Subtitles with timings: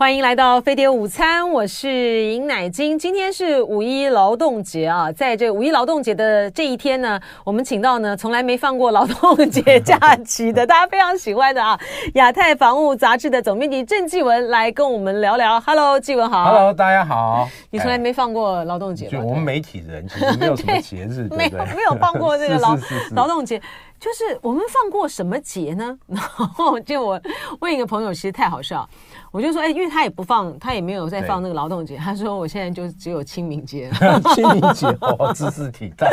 [0.00, 2.98] 欢迎来到飞碟午餐，我是尹乃菁。
[2.98, 11.78] 今天是五一劳动节啊，在这五一劳动节的这一天呢，我们请到呢从来没放过劳动节假期的，大家非常喜欢的啊，
[12.16, 15.60] 亚太防务杂志的总编辑郑继文来跟我们聊聊。
[15.60, 16.44] Hello，继文好。
[16.46, 17.46] Hello，大家好。
[17.68, 19.10] 你从来没放过劳动节吗？
[19.12, 21.50] 就我们媒体人其实没有什么节日， 对不对？
[21.76, 22.74] 没有放过这个劳
[23.12, 23.60] 劳动节。
[24.00, 25.96] 就是我们放过什么节呢？
[26.08, 27.20] 然后就我
[27.60, 28.88] 问一个朋友，其实太好笑。
[29.30, 31.96] 我就说，哎，因为他也不放，他也没有在放那个劳动节。
[31.98, 33.90] 他说，我现在就只有清明节。
[34.34, 36.08] 清明节哦，知识挺大。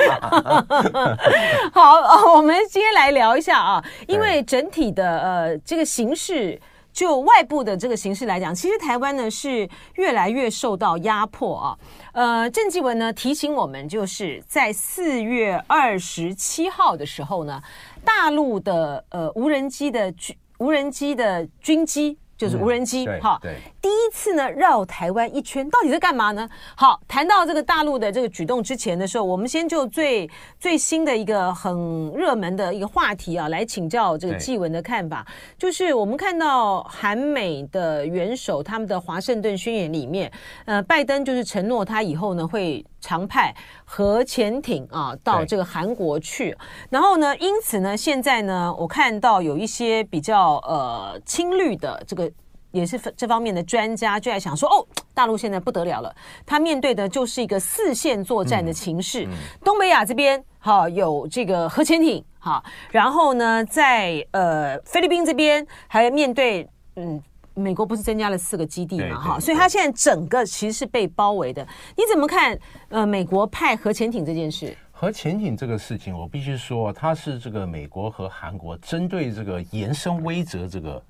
[1.71, 6.59] 好，我们今天来聊一下啊，因为整体的呃这个形势，
[6.97, 11.77] 就外部的这个形势来讲，其实台湾呢是越来越受到压迫啊。
[12.11, 17.61] 呃，郑继文呢提醒我们，就是在四月二十七号的时候呢，
[18.03, 22.17] 大陆的呃无人机的军无人机的军机。
[22.35, 23.55] 就是无人机，哈、嗯，
[23.87, 26.49] 第一次呢绕台湾一圈，到底在干嘛呢？
[26.75, 35.25] 好，谈到这个大陆的这个举动之前的时候，我们先就最最新的一个很热门的一个话题啊，来请教这个纪文的看法。
[35.57, 40.29] 就是我们看到韩美的元首他们的华盛顿宣言里面，
[40.65, 46.53] 呃，拜登就是承诺他以后呢会常派核潜艇啊到这个韩国去，
[46.89, 52.29] 然后呢，因此呢，现在呢，我看到有一些比较呃亲绿的这个。
[52.77, 59.25] 也是这方面的专家就在想说，哦，大陆现在不得了了，他面对的就是一个四线作战的情势。
[59.25, 67.21] 嗯嗯、东北亚这边哈、哦、有这个核潜艇哈、哦，然后呢，在呃菲律宾这边还面对嗯
[67.55, 71.67] 美国不是增加了四个基地嘛哈，所以他现在整个其实是被包围的。
[71.95, 72.57] 你怎么看
[72.89, 74.77] 呃美国派核潜艇这件事？
[74.91, 81.03] 核潜艇这个事情，我必须说，它是这个美国和韩国针对这个延伸威慑这个。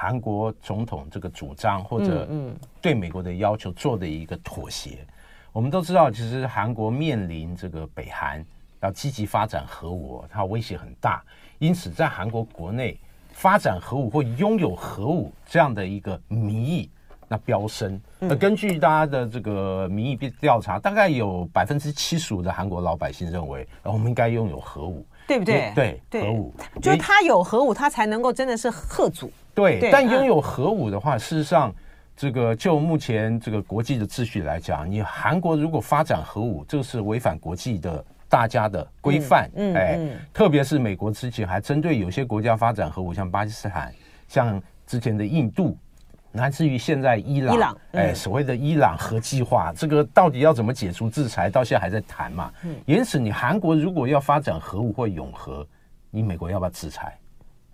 [0.00, 2.28] 韩国总统这个主张或者
[2.80, 5.04] 对美国的要求做的一个妥协，
[5.50, 8.46] 我们都知道，其实韩国面临这个北韩
[8.80, 11.20] 要积极发展核武，它威胁很大，
[11.58, 12.96] 因此在韩国国内
[13.32, 16.88] 发展核武或拥有核武这样的一个民意
[17.28, 18.00] 那飙升。
[18.18, 25.72] 那根据大家的这个民意调查，大概有百分之七十五的韩国老百姓认为，我们应该拥有核武，对不对？
[26.10, 29.30] 对，核武，就是他有核武，他才能够真的是贺祖。
[29.54, 31.74] 对，但拥有核武的话，嗯、事实上，
[32.16, 39.50] 这个就目前这个国际的秩序来讲，你韩国如果发展核武，这个是违反国际的大家的规范。
[39.54, 43.92] 嗯，哎，嗯、特别是美国之前还针对有些国家发展核武，像巴基斯坦，
[44.28, 45.76] 像之前的印度，
[46.38, 52.52] 乃至于现在伊朗，伊朗嗯、哎，所谓的伊朗核计划，这个到底要怎么解除制裁，到现在还在谈嘛。
[52.64, 55.66] 嗯，因此，你韩国如果要发展核武或永核，
[56.10, 57.18] 你美国要不要制裁？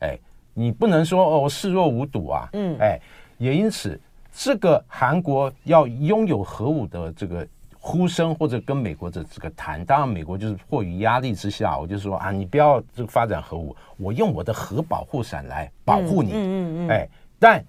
[0.00, 0.18] 哎。
[0.56, 2.96] 你不能说哦，视若无睹啊，嗯，哎，
[3.38, 4.00] 也因此，
[4.32, 7.44] 这个韩国要拥有核武的这个
[7.76, 17.64] 呼声，或者跟美国的这个谈，当然美国就是迫于压力之下，我就说啊，你不要这个发展核武，我用我的核保护伞来保护你，嗯嗯嗯，哎，但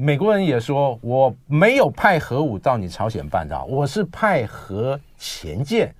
[0.00, 5.92] 美国人也说，我没有派核武到你朝鲜半岛，我是派核潜舰，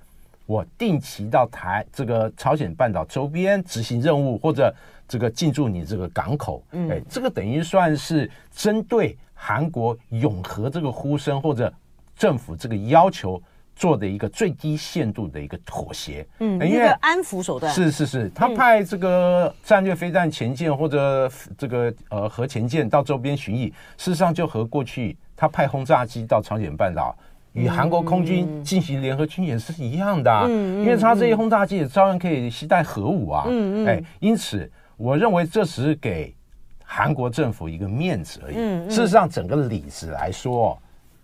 [0.45, 4.73] 我定期到台这个朝鲜半岛周边执行任务，或者。
[5.05, 11.73] 这个进驻你这个港口，哎，这个等于算是针对韩国永和这个呼声或者
[12.15, 13.41] 政府这个要求
[13.79, 17.73] 做的一个最低限度的一个妥协，嗯，因为安抚手段。
[17.73, 27.17] 是是是，他派这个战略飞弹前舰或者这个呃核潜舰到周边巡弋，事实上就和过去他派轰炸机到朝鲜半岛
[27.53, 34.69] 与韩国空军进行联合军演是一样的，嗯，因为他这些轰炸机也照样可以携带核武啊，嗯嗯，哎，因此。
[35.01, 36.35] 我认为这只是给
[36.83, 38.55] 韩国政府一个面子而已。
[38.57, 40.77] 嗯嗯、事实上，整个理子来说，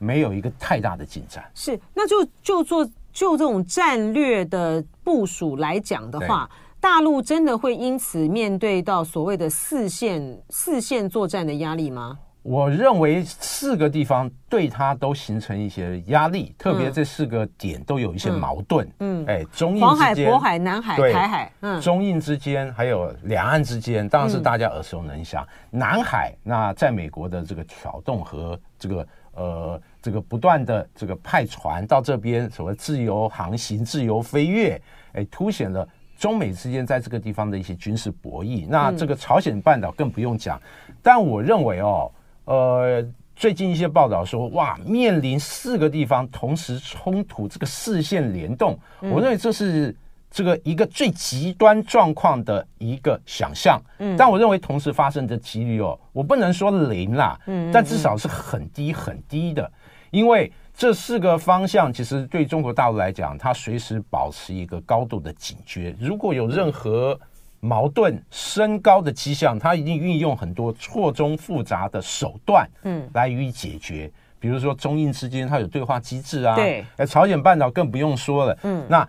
[0.06, 1.44] 没有一个太大的进展。
[1.56, 6.50] 是，那就就做就这种战略的部署来讲的话，
[6.80, 12.20] 大陆真的会因此面对到所谓的四线四线作战的压力吗？
[12.44, 18.88] 我认为四个地方对它都形成一些压力，特别这四个点都有一些矛盾。
[19.00, 25.44] 嗯，哎，中印之间、黄海、渤海、南海、台海，嗯，中印之间还有两岸之间，当然是大家耳熟能详。
[25.72, 34.80] 南海那在美国的这个挑动和这个呃这个不断的这个派船到这边，所谓自由航行、自由飞跃，
[35.14, 38.68] 哎，凸显了中美之间在这个地方的一些军事博弈。
[38.70, 40.62] 那这个朝鲜半岛更不用讲，
[41.02, 42.12] 但我认为哦。
[42.46, 43.04] 呃，
[43.36, 49.96] 最近一些报道说，哇，面临四个地方同时冲突，这个视线联动，我认为这是
[50.30, 53.82] 这个一个最极端状况的一个想象。
[53.98, 59.72] 嗯，但我认为同时发生的几率哦，我不能说零啦，嗯，但至少是很低很低的，
[60.16, 67.20] 因为这四个方向其实对中国大陆来讲，它随时保持一个高度的警觉，如果有任何
[67.60, 74.10] 矛盾升高的迹象，它一定运用很多错综复杂的手段，嗯，来予以解决。
[74.40, 79.06] 比如说中印之间它有对话机制啊，对，哎，朝鲜半岛更不用说了，嗯，那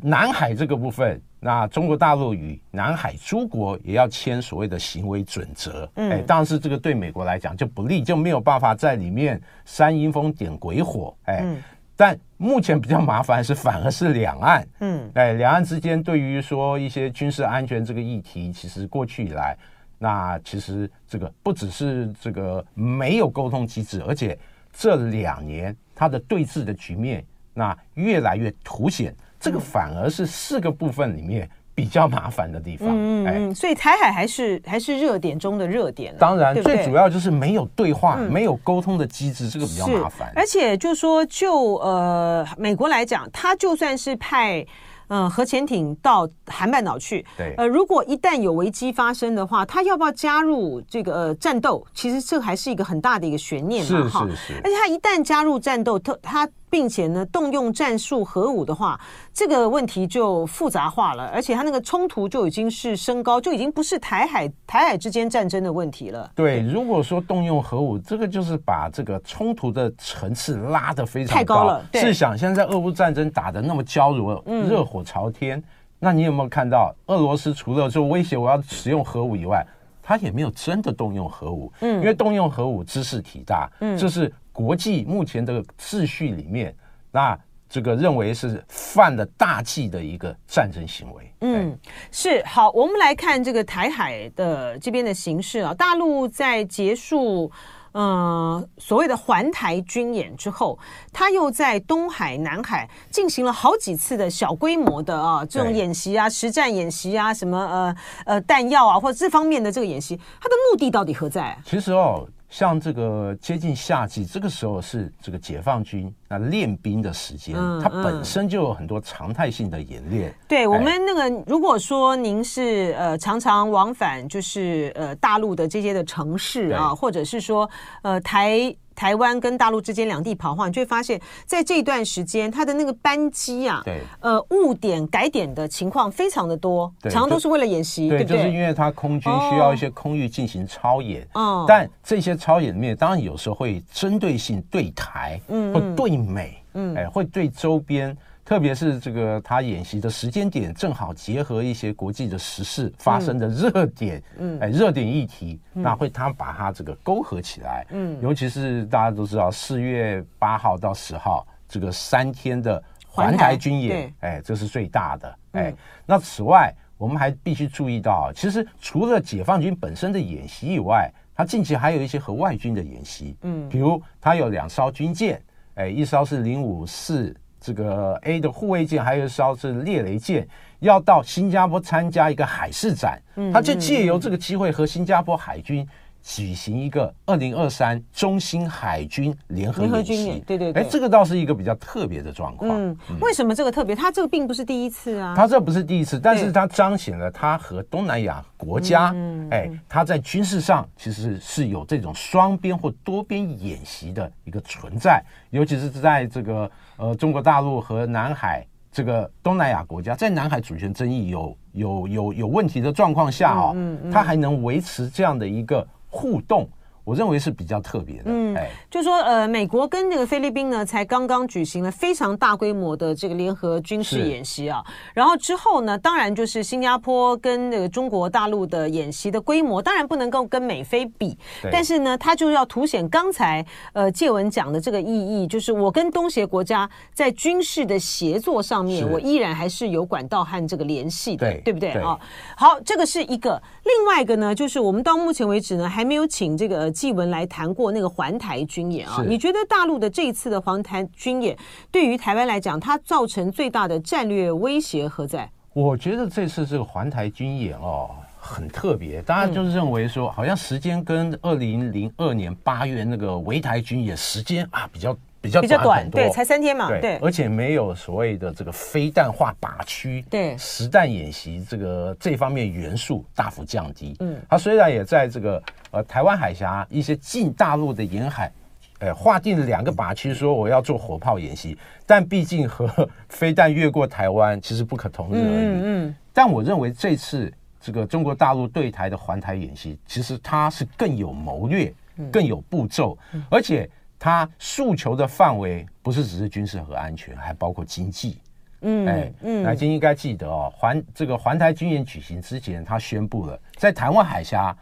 [0.00, 11.40] 南海这个部分，那中国大陆与南海诸国也要签所谓的行为准则，嗯，哎，当然是这个对美国来讲就不利，就没有办法在里面煽阴风点鬼火，哎。
[11.42, 11.62] 嗯。
[11.98, 19.56] 但目前比较麻烦是，反而是两岸，嗯，哎，两岸之间对于说一些军事安全这个议题，其实过去以来，
[19.98, 24.38] 那其实这个不只是这个没有沟通机制，而且
[24.74, 27.24] 这两年它的对峙的局面，
[27.54, 31.48] 那越来越凸显，这个反而是四个部分里面。
[31.76, 36.16] 比较麻烦的地方，嗯嗯，所以台海还是还是热点中的热点。
[36.18, 40.32] 当然，最主要就是没有对话、没有沟通的机制，这个比较麻烦。
[40.34, 44.64] 而且，就说就呃美国来讲，他就算是派
[45.08, 51.86] 呃核潜艇到韩半岛去，对，呃，如果一旦有危机发生的话，他要不要加入这个呃战斗？
[51.92, 54.26] 其实这还是一个很大的一个悬念嘛，哈。
[54.26, 54.60] 是是是。
[54.64, 56.48] 而且他一旦加入战斗，他他。
[56.68, 59.00] 并且呢，动用战术核武的话，
[59.32, 66.30] 这个问题就复杂化了，而且它那个冲突就已经是升高，就已经不是台海台海之间战争的问题了。
[66.34, 71.64] 对，如果说动用核武，这个就是把这个冲突的层次拉得非常高。
[71.64, 71.84] 了。
[71.94, 75.64] 试想现在俄乌战争打得那么焦灼，热火朝天，嗯，
[76.00, 79.64] 那你有没有看到俄罗斯除了说威胁我要使用核武以外，
[80.02, 81.72] 他也没有真的动用核武。
[81.80, 83.70] 嗯，因为动用核武知识体大。
[83.80, 84.32] 嗯，这是。
[84.56, 86.74] 国际目前这个秩序里面，
[87.12, 87.38] 那
[87.68, 91.30] 这个认为是犯了大忌的一个战争行为。
[91.42, 91.78] 嗯，
[92.10, 95.74] 是好，我们来看这个台海的这边的形势啊。
[95.74, 97.52] 大陆在结束
[97.92, 100.78] 嗯、呃、所谓的环台军演之后，
[101.12, 111.58] 他又在东海、南海进行了好几次的小规模的啊这种演习啊、实战演习啊、什么呃呃弹药啊或者这方面的这个演习，它的目的到底何在？
[111.62, 112.26] 其实哦。
[112.56, 120.34] 像这个接近夏季，这个时候是这个解放军那练兵的时间，嗯，它本身就有很多常态性的演练。
[120.48, 127.68] 对、哎、我们那个，如果说您是呃常常往返，就是呃大陆的这些的城市啊，或者是说
[128.00, 128.74] 呃台。
[128.96, 148.16] 台湾跟大陆之间两地跑的话，你就会发现，在这段时间，它的那个班机啊，对，呃，误点改点的情况非常的多，常常都是为了演习，对，对，就是因为它空军需要一些空域进行操演，哦，但这些操演里面，当然有时候会针对性对台，嗯，或对美，嗯，哎，会对周边。
[148.46, 165.74] 特别是这个他演习的时间点正好结合一些国际的时事发生的热点，嗯，哎，热点议题，那会他把它这个勾合起来，嗯，尤其是大家都知道四月八号到十号这个三天的环台军演，哎，这是最大的，哎，
[166.06, 175.42] 那此外我们还必须注意到，其实除了解放军本身的演习以外，他近期还有一些和外军的演习，嗯，比如他有两艘军舰，
[175.74, 177.36] 哎，一艘是零五四。
[177.66, 180.46] 这个 A 的护卫舰，还有一艘是猎雷舰，
[180.78, 183.20] 要到新加坡参加一个海事展，
[183.52, 185.84] 他就借由这个机会和新加坡海军
[186.26, 190.42] 举行一个二零二三中新海军联合演习。
[190.44, 192.68] 对对对，哎，这个倒是一个比较特别的状况。
[192.82, 193.94] 嗯，为什么这个特别？
[193.94, 195.34] 他这个并不是第一次啊。
[195.36, 199.14] 他这不是第一次，但是他彰显了他和东南亚国家，
[199.52, 206.68] 哎，他在军事上其实是有这种双边或多边演习的一个存在，尤其是在这个。
[206.98, 216.70] 呃，中国大陆和南海这个东南亚国家，在南海主权争议有有有有问题的状况下啊，嗯嗯嗯，它还能维持这样的一个互动。
[217.06, 224.82] 我认为是比较特别的，嗯，哎，就说呃，美国跟那个菲律宾呢，才刚刚举行了非常大规模的这个联合军事演习啊，
[225.14, 231.38] 然后之后呢，当然就是新加坡跟那个中国大陆的演习的规模，当然不能够跟美菲比，
[231.70, 241.90] 但是呢，它就要凸显刚才呃介文讲的这个意义，就是我跟东协国家在军事的协作上面，我依然还是有管道和这个联系的，对，对不对？
[241.92, 242.18] 啊？
[242.56, 246.92] 好，这个是一个，另外一个呢，就是我们到目前为止呢，还没有请这个。
[246.96, 251.54] 继文来谈过那个环台军演啊，你觉得大陆的这一次的环台军演
[251.92, 255.46] 对于台湾来讲，它造成最大的战略威胁何在？
[255.74, 258.08] 我觉得这次这个环台军演哦，
[258.40, 274.16] 很特别，大家就是认为说，好像时间跟二零零二年八月那个围台军演时间啊比较比较比较短，短很多，对，才三天嘛，对，对，而且没有所谓的这个飞弹化靶区，对，实弹演习这个这方面元素大幅降低。
[274.20, 275.62] 嗯，它虽然也在这个
[275.92, 278.50] 呃台湾海峡一些近大陆的沿海，
[278.98, 285.44] 呃划定了两个靶区，说我要做火炮演习，但毕竟和飞弹越过台湾其实不可同日而语。
[285.44, 291.92] 嗯，嗯，但我认为这次这个中国大陆对台的环台演习，其实它是更有谋略、
[292.32, 293.16] 更有步骤，
[293.48, 293.88] 而且。
[294.18, 298.40] 他诉求的范围不是只是军事和安全，还包括经济。
[298.82, 304.76] 嗯，哎，嗯，乃菁应该记得哦，环这个环台军演举行之前，他宣布了在台湾海峡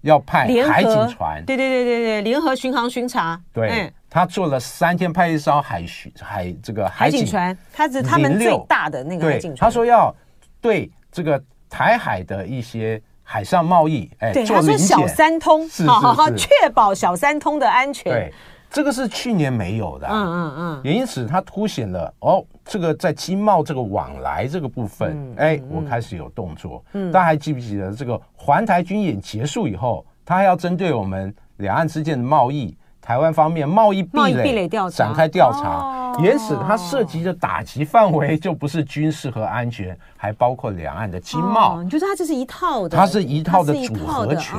[0.00, 1.44] 要派海警船。
[1.44, 3.40] 对对对对对，联合巡航巡查。
[3.52, 9.58] 对，嗯、他做了三天，派一艘海巡海这个海警，海警船，他是他们最大的那个海警船。
[9.58, 10.14] 他说要
[10.60, 13.00] 对这个台海的一些。
[13.28, 18.04] 海上贸易，哎，对，他说小三通，好好好，确保小三通的安全。
[18.04, 18.32] 对，
[18.70, 26.84] 这个是去年没有的，嗯嗯嗯，也因此它凸显了哦，这个在经贸这个往来这个部分，哎，我开始有动作。
[26.92, 35.92] 嗯，大家还记不记得这个环台军演结束以后，它还要针对我们两岸之间的贸易，台湾方面贸易壁垒展开调查。
[36.18, 41.82] 因此，它涉及的打击范围就不是军事和安全，还包括两岸的经贸。
[41.82, 42.96] 你觉得它这是一套的？
[42.96, 44.58] 它是一套的组合拳。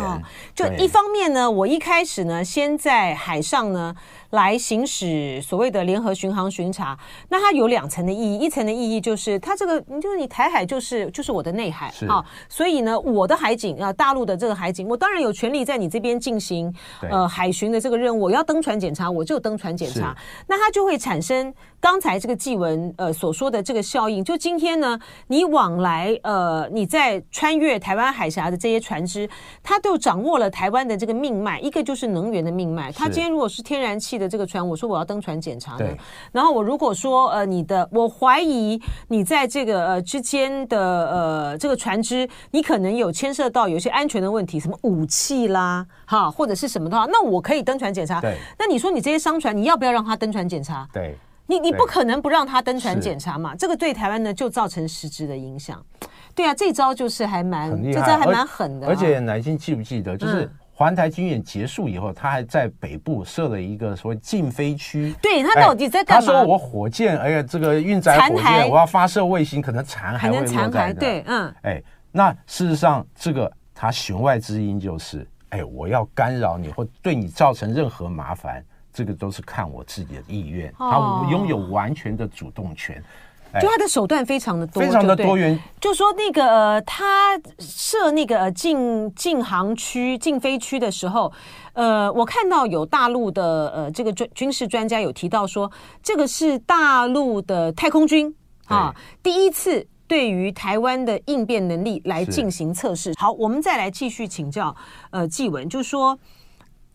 [0.53, 3.95] 就一方面呢，我一开始呢，先在海上呢。
[4.31, 6.97] 来行使所谓的联合巡航巡查，
[7.29, 16.73] 那它有两层的意义，一层的意义就是它这个，就是你台海就是就是我的内海啊，所以呢，我的海警啊，大陆的这个海警，我当然有权利在你这边进行
[17.09, 20.15] 呃海巡的这个任务，我要登船检查，我就登船检查，
[20.47, 29.29] 那它就会产生刚才这个纪文呃所说的这个效应，就今天呢，你往来呃你在穿越台湾海峡的这些船只，
[29.63, 34.17] 它都掌握了台湾的这个命脉，一个就是能源的命脉，它今天如果是天然气。
[34.17, 35.95] 的这个船，我说我要登船检查的，
[36.31, 48.19] 然后我如果说呃你的，我怀疑你在这个呃之间的呃这个船只，你可能有牵涉到有些安全的问题，什么武器啦，哈或者是什么的话，那我可以登船检查。
[48.19, 50.87] 对，那你说你这些商船，你要不要让他登船检查？
[50.91, 51.15] 对，
[51.47, 55.83] 你你不可能不让他登船检查嘛，这个对台湾呢就造成实质的影响。
[56.35, 58.87] 对啊，这招就是还蛮，这招还蛮狠的。
[58.87, 60.45] 而且南京记不记得就是？
[60.45, 65.11] 嗯环台军演结束以后，他还在北部设了一个所谓禁飞区。
[65.19, 66.23] 对，他到底在干嘛？
[66.23, 70.99] 他说我火箭，哎呀，这个运载火箭，我要发射卫星，可能残骸会落在的。
[70.99, 78.63] 对，嗯，哎，那事实上，这个他弦外之音就是，哎，我要干扰你或对你造成任何麻烦，
[78.97, 80.73] 这个都是看我自己的意愿。
[80.79, 80.97] 他
[81.29, 83.03] 拥有完全的主动权。
[83.61, 85.57] 就他的手段非常的多，非常的多元。
[85.79, 91.31] 就说那个呃，他设那个禁禁航区、禁飞区的时候，
[91.73, 95.71] 呃，我看到有大陆的呃这个军军事专家有提到说，
[96.03, 98.35] 这个是大陆的太空军
[98.65, 103.13] 啊第一次对于台湾的应变能力来进行测试。
[103.17, 104.75] 好，我们再来继续请教
[105.09, 106.19] 呃纪文，就是说，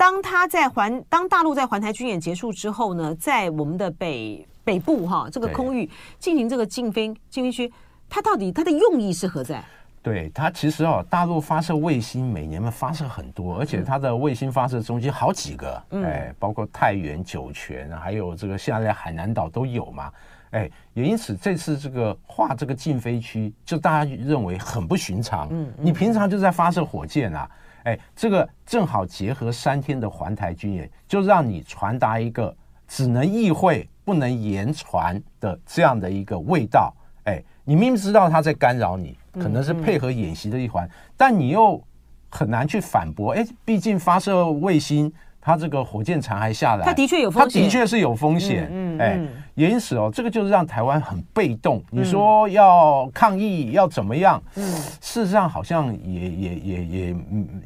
[0.03, 4.45] 当他在环当大陆在环台军演结束之后呢，在我们的北。
[4.65, 5.91] 北部哈，这个空域
[6.21, 7.73] 进行这个禁飞禁飞区，
[8.09, 9.61] 它到底它的用意是何在？
[10.01, 20.13] 对，它其实哦，大陆发射卫星每年嘛发射很多，而且它的卫星发射中心好几个，嗯、哎，包括太原、酒泉，还有这个现在海南岛都有嘛，
[20.51, 25.49] 哎，也因此这次这个划这个禁飞区，就大家认为很不寻常。
[25.51, 27.51] 嗯，嗯，你平常就在发射火箭啊，
[27.85, 32.55] 哎，这个正好结合三天的环台军演，就让你传达一个
[32.87, 33.89] 只能意会。
[34.05, 41.81] 不能言传的这样的一个味道，哎，你明明知道他在干扰你，可能是配合演习的一环，但你又
[42.29, 45.13] 很难去反驳，哎，毕竟发射卫星，
[45.45, 49.21] 它这个火箭残骸下来，它的确有风险，它的确是有风险，嗯，哎，
[49.57, 51.83] 因此哦，这个就是让台湾很被动。
[51.91, 54.41] 你说要抗议要怎么样？
[54.55, 54.65] 嗯，
[55.01, 57.17] 事实上好像也也也也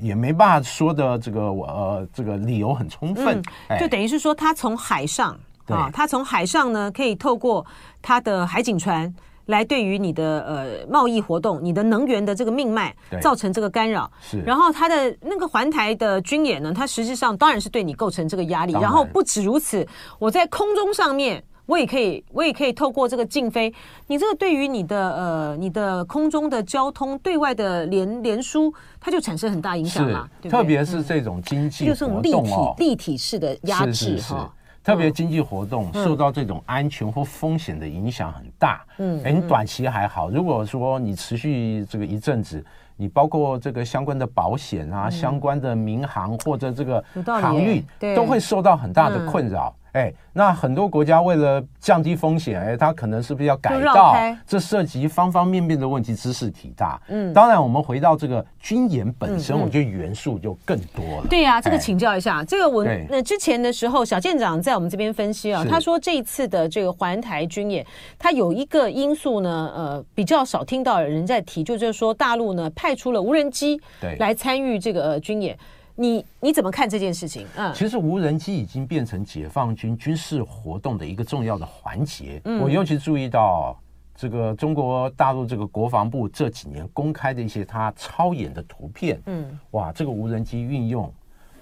[0.01, 3.43] 也没办法说的这个呃这个理由很充分，
[3.79, 5.39] 就等于是说他从海上。
[5.69, 7.67] 啊，他从海上呢，可以透过
[8.01, 9.13] 他的海警船
[9.47, 14.11] 来对于你的呃贸易活动、你的能源的这个命脉造成这个干扰。
[14.21, 18.73] 是，然后它的那个环台的军演呢，它实际上当然是对你构成这个压力。
[18.75, 19.87] 然后不止如此，
[20.19, 23.73] 我在空中上面，我也可以，我也可以透过这个禁飞，
[24.07, 30.29] 你这个对于你的呃你的空中的交通、对外的联联输，它就产生很大影响了。
[30.49, 34.53] 特别是这种经济活动哦，立体式的压制哈。
[34.87, 38.87] 特别经济活动受到这种安全或风险的影响很大。
[38.99, 42.65] 嗯，哎，你短期还好，如果说你持续这个一阵子，
[42.95, 49.75] 你包括这个相关的保险啊、相关的民航或者这个航运，都会受到很大的困扰。
[49.97, 54.15] 哎，那很多国家为了降低风险，哎，它可能是不是要改道？
[54.47, 57.01] 这涉及方方面面的问题，知识体大。
[57.09, 61.27] 嗯，当然，我们回到这个军演本身，我觉得元素就更多了。
[61.31, 67.87] 对呀，这个请教一下，这个我那之前的时候，小舰长在我们这边分析啊，他说这一次的这个环台军演，
[68.19, 73.81] 他有一个因素呢，呃，比较少听到人在提，就是说大陆呢派出了无人机
[74.19, 75.57] 来参与这个军演。
[75.97, 77.47] 你你怎么看这件事情？
[77.57, 82.41] 嗯，其实无人机已经变成解放军军事活动的一个重要的环节。
[82.45, 83.75] 嗯，我尤其注意到
[84.15, 89.21] 这个中国大陆这个国防部这几年公开的一些他操演的图片。
[89.25, 91.11] 嗯，哇，这个无人机运用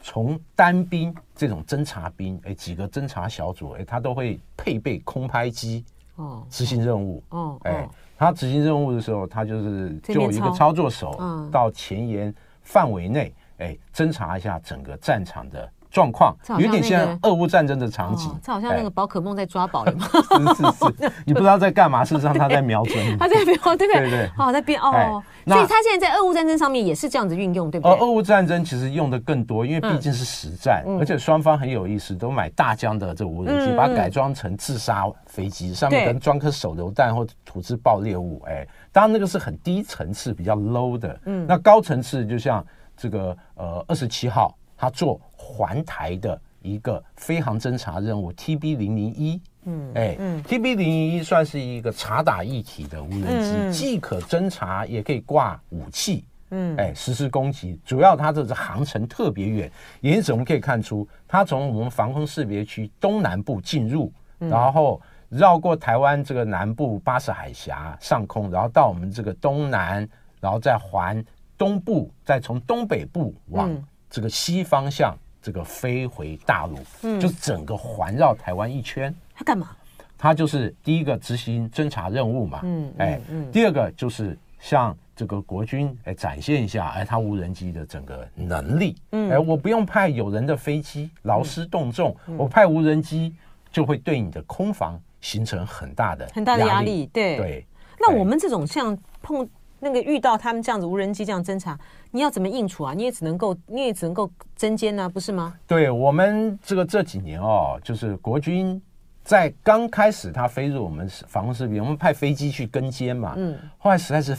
[0.02, 5.84] 从单兵这种侦察兵，哎，几个侦察小组，哎，他都会配备空拍机
[6.16, 7.22] 哦，执行任务。
[7.30, 7.88] 哦，哎，
[8.18, 11.16] 他执行任务的时候，他就是就有一个操作手
[11.52, 13.32] 到前沿范围内。
[13.58, 18.28] 哎，侦查一下整个战场的状况，有点像俄乌战争的场景。
[18.42, 25.22] 这好像那个宝可梦在抓宝， 是是是，你不知道在干嘛，事实上他在瞄准， 他在瞄，对不对对对，好在变哦。
[25.46, 27.96] 所以他现在在俄乌战争上面也是这样子运用，对不对？
[27.98, 38.42] 俄乌战争其实用的更多，因为毕竟是实战，而且双方很有意思，都买大疆的这无人机，把它改装成自杀飞机，上面可能装颗手榴弹或土制爆裂物。
[38.48, 41.20] 哎，当然那个是很低层次、比较 low 的。
[41.26, 42.64] 嗯，那高层次就像。
[42.96, 57.78] 这个呃，二十七号他做环台的一个飞航侦察任务，TB 零零一，嗯，哎，嗯，TB 零零一算是一个察打一体的无人机，嗯、既可侦察，也可以挂武器，嗯，哎，实施攻击。
[57.84, 59.70] 主要它这是航程特别远，
[60.00, 70.08] 因此我们可以看出，它从我们防空识别区东南部进入，然后绕过台湾这个南部巴士海峡上空，然后到我们这个东南，
[70.40, 71.22] 然后再环。
[71.56, 73.70] 东部再从东北部往
[74.10, 79.14] 这个西方向这个飞回大陆，嗯，就是整个环绕台湾一圈。
[79.34, 79.70] 他干嘛？
[80.16, 83.20] 他就是第一个执行侦察任务嘛，嗯，哎，
[83.52, 93.34] 第二个就是向这个国军哎展现一下哎他无人机的整个能力，嗯，哎，我不用派有人的飞机劳师动众，我派无人机
[93.70, 97.36] 就会对你的空防形成很大的很大的压力，对。
[97.36, 97.66] 对。
[97.98, 99.48] 那我们这种像碰。
[99.84, 101.78] 那个遇到他们这样子无人机这样侦查，
[102.10, 102.94] 你要怎么应处啊？
[102.94, 105.54] 你也只能够，你也只能够针尖呢，不是吗？
[105.66, 108.80] 对我们这个这几年哦，就是国军
[109.22, 113.34] 在刚开始他飞入我们防空识别，我们派飞机去跟监嘛。
[113.36, 113.58] 嗯。
[113.76, 114.34] 后来实在是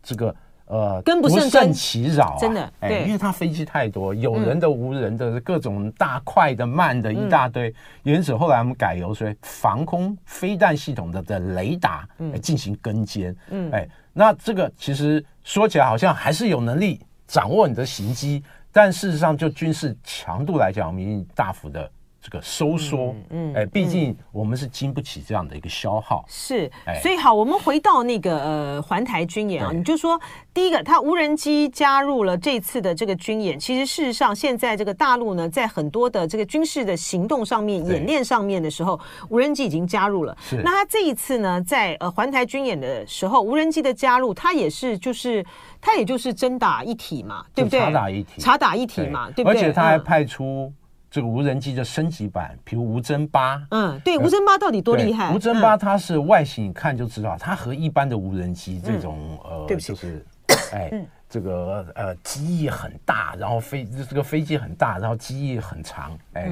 [0.00, 0.34] 这个
[0.66, 2.72] 呃跟不胜其扰啊，真的。
[2.80, 7.74] 哎，因为它飞机太多，有人的、无人的，各种大、快的、慢的一大堆。
[8.02, 13.34] 因此后来我们改由说防空飞弹系统的的雷达来进行跟监。
[13.50, 13.70] 嗯。
[13.72, 13.88] 哎。
[14.16, 21.90] 那这个其实说起来好像还是有能力掌握你的行迹，但事实上就军事强度来讲，我们已经大幅的。
[22.24, 26.70] 这个收缩，嗯，哎，毕竟我们是经不起这样的一个消耗，是，
[27.02, 30.18] 所以好，我们回到那个呃环台军演啊，你就说
[30.54, 40.34] 第一个，它无人机加入了这次的这个军演，其实事实上现在这个大陆呢，在很多的这个军事的行动上面、演练上面的时候，无人机已经加入了。
[40.40, 45.44] 是，那它这一次呢，在呃环台军演的时候，无人机的加入，它也是就是
[45.78, 47.80] 它也就是侦打一体嘛，对不对？
[47.80, 49.60] 查打一体，查打一体嘛，对不对？
[49.60, 50.72] 而且它还派出。
[51.14, 55.32] 这个无人机的升级版，比如无侦八，嗯，对，无侦八到底多厉害？
[55.32, 60.26] 无侦八它是外形一看就知道，它和一般的无人机这种呃，对不起，就是
[60.72, 66.50] 哎，这个呃机翼很大，然后飞这个飞机很大，然后机翼很长，哎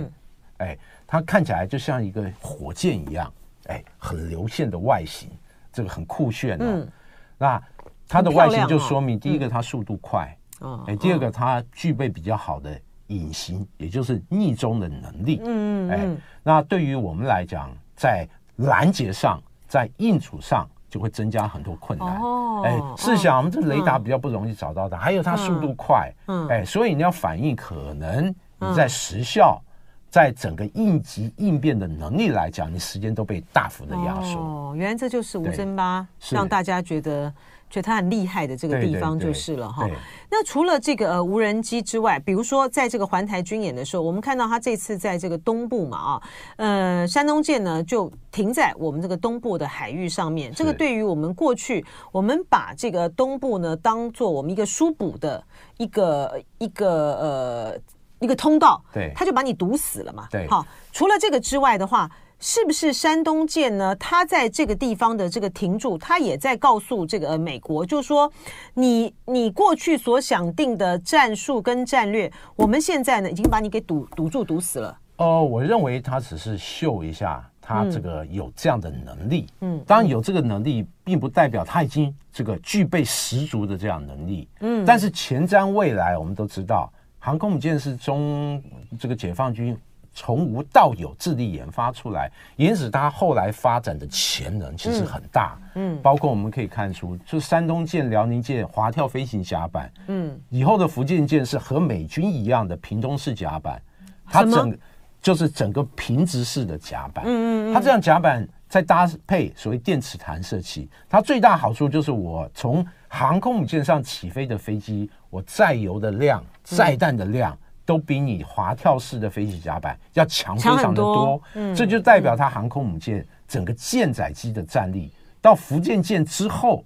[0.58, 3.32] 哎，它看起来就像一个火箭一样，
[3.66, 5.28] 哎，很流线的外形，
[5.72, 6.88] 这个很酷炫的。
[7.36, 7.60] 那
[8.06, 12.80] 它的外形就说明，第一个它速度快，嗯哎，第二个它具备比较好的。
[13.12, 15.40] 隐形，也就是逆中的能力。
[15.44, 16.08] 嗯嗯，哎，
[16.42, 22.20] 那对于我们来讲，在拦截上，在应处上，就会增加很多困难。
[22.20, 26.10] 哦，哎，试想我们这雷达比较不容易找到的，还有它速度快。
[26.26, 29.60] 嗯，哎，所以你要反应，可能你在时效，
[30.08, 34.38] 在整个应急应变的能力来讲，你时间都被大幅的压缩。
[34.40, 37.32] 哦，原来这就是无侦八，让大家觉得。
[37.72, 39.88] 觉得它很厉害的这个地方就是了哈。
[40.30, 46.22] 那除了这个呃无人机之外，比如说在这个环台军演的时候，我们看到它这次在这个东部嘛啊，
[46.56, 50.52] 呃，山东舰呢就停在我们这个东部的海域上面。
[50.52, 51.82] 这个对于我们过去
[52.12, 55.42] 我们把这个东部呢当做我们一个疏补的
[55.78, 57.78] 一个一个呃
[58.18, 60.28] 一个通道，对，它就把你堵死了嘛。
[60.30, 62.10] 对，好，除了这个之外的话。
[62.44, 63.94] 是不是山东舰呢？
[63.94, 68.30] 它在这个地方的这个停驻，它也在告诉这个美国，就是说
[68.74, 74.98] 你，你你过去所想定的战术跟战略，我们现在呢已经把你给堵堵住、堵死了。
[75.18, 79.46] 哦，我认为他只是秀一下他这个有这样的能力。
[79.60, 84.48] 嗯，当然有这个能力，并不代表他已经这个具备十足的这样能力。
[84.62, 88.60] 嗯，但是前瞻未来，我们都知道，航空母舰是中
[88.98, 89.78] 这个解放军。
[90.14, 95.58] 从无到有，致力研发出来，因此它后来发展的潜能其实很大。
[95.74, 103.80] 嗯，包括我们可以看出，就山东舰、辽宁舰滑跳飞行甲板，嗯，以后的福建舰是和美军一样的屏东式甲板，
[104.26, 104.78] 它整
[105.20, 107.24] 就是整个平直式的甲板。
[107.26, 117.56] 嗯嗯，它这样甲板再搭配所谓电磁弹射器，它最大好处就是我从航空母舰上起飞的飞机，我载油的量、载弹的量。
[117.84, 126.84] 都比你滑跳式的飞机甲板要强非常的多，嗯，这就代表它航空母舰整个舰载机的战力到福建舰之后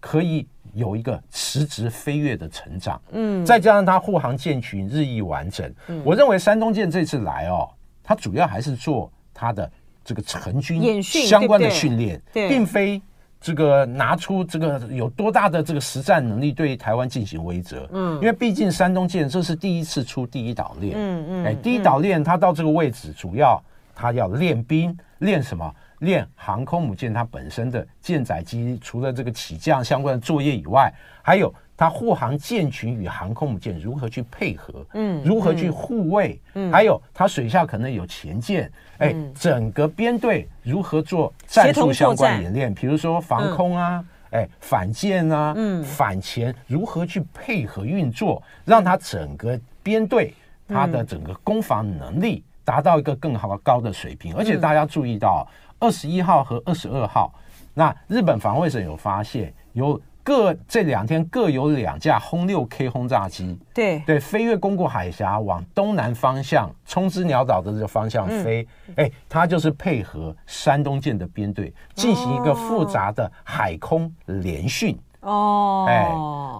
[0.00, 7.70] 可以有一个实质飞跃的成长，嗯，再加上它护航舰群日益完整，嗯，我认为山东舰这次来哦，
[8.02, 9.70] 它主要还是做它的
[10.04, 13.00] 这个成军相关的训练，并非。
[13.44, 17.86] 这个拿出这个有多大的这个实战能力对台湾进行威慑？
[17.92, 23.62] 嗯，因为毕竟山东舰这是第一次出第一岛链，嗯嗯，哎，第一岛链它到这个位置，主要
[23.94, 25.70] 它要练兵，练什么？
[25.98, 31.54] 练航空母舰它本身的舰载机，除了这个起降相关的作业以外，还有。
[31.76, 34.86] 它护航舰群与航空母舰如何去配合？
[34.94, 36.40] 嗯，如何去护卫？
[36.54, 42.72] 嗯，还有它水下可能有潜舰，哎、嗯，整个编队如何做战术相关演练？
[42.72, 50.32] 比如说防空啊，哎、嗯，反舰啊，嗯，反潜如何去配合运作，让它整个编队
[50.68, 54.32] 它的整个攻防能力达到一个更好的高的水平。
[54.36, 55.44] 而且大家注意到，
[55.80, 57.34] 二十一号和二十二号，
[57.74, 60.00] 那日本防卫省有发现有。
[60.24, 63.98] 各这两天各有两架轰六 K 轰炸机，对。
[64.06, 74.98] 对，飞越宫古海峡往东南方向冲之鸟岛的这个方向飞，哎、嗯，它就是配合山东舰的编队进行一个复杂的海空联训。
[75.20, 76.10] 哦，哎，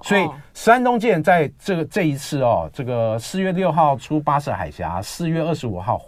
[0.06, 5.98] 所以山东舰在这个这一次哦，这个四月六号出巴士海峡，四月二十五号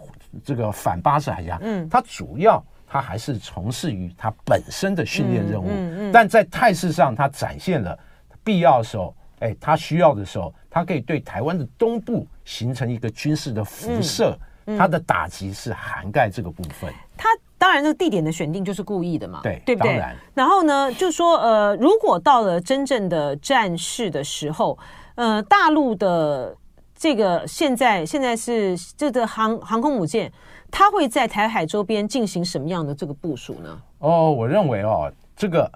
[0.43, 2.63] 这个返巴士海峡，嗯，它主要。
[2.87, 7.97] 他还是从事于他本身的训练任务，嗯嗯嗯、但在态势上，他展现了
[8.43, 14.37] 必要的时候，哎，他需要的时候，他可以对台湾的东部形成一个军事的辐射，
[14.77, 16.91] 他、的打击是涵盖这个部分。
[17.17, 19.91] 他当然，这个地点的选定就是故意的嘛，对，对不对？
[19.91, 20.15] 当然。
[20.33, 24.77] 然后呢，就说呃，如果到了真正的战事的时候，
[25.15, 26.55] 呃，大陆的
[26.97, 30.29] 这个现在现在是这个航航空母舰。
[30.69, 33.81] 它会在台海周边进行什么样的这个部署呢？
[33.99, 35.71] 哦，我认为哦，这个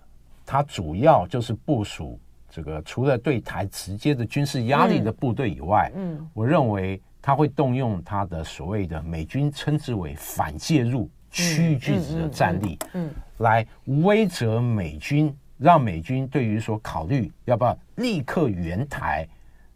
[0.45, 13.65] 它主要就是部署这个除了对台直接的军事压力的部队以外，嗯，嗯，我认为它会动用它的所谓的美军称之为反介入区域拒止的战力，嗯，嗯，嗯，嗯，来
[14.03, 19.25] 威慑美军，让美军对于说考虑要不要立刻援台，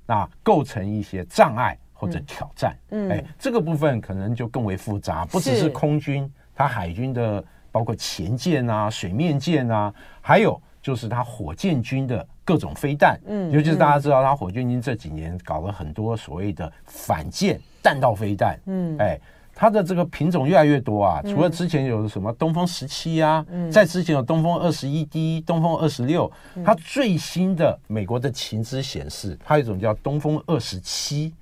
[0.05, 1.77] 那构成一些障碍。
[1.97, 7.41] 或者挑战，嗯，哎，这个部分可能就更为复杂，不只是空军，它海军的
[7.71, 19.17] 包括潜舰啊、水面舰啊，还有就是它火箭军的各种飞弹，嗯，尤其是大家知道，它火箭军这几年搞了很多所谓的反舰弹道飞弹，嗯，哎，
[19.55, 26.31] 它的这个品种越来越多啊，除了之前有什么东风十七啊，嗯，在之前有东风二十一 D、东风二十六，
[26.63, 31.33] 它最新的美国的情资显示，它有一种叫东风二十七。